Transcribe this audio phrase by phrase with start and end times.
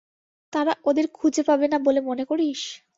[0.53, 2.61] তারা ওদের খুঁজে পাবে না বলে মনে করিস?